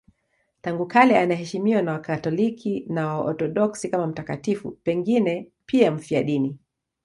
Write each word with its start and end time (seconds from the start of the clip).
Tangu 0.61 0.85
kale 0.87 1.17
anaheshimiwa 1.19 1.81
na 1.81 1.91
Wakatoliki 1.93 2.85
na 2.87 3.07
Waorthodoksi 3.07 3.89
kama 3.89 4.07
mtakatifu, 4.07 4.71
pengine 4.71 5.47
pia 5.65 5.91
mfiadini. 5.91 6.57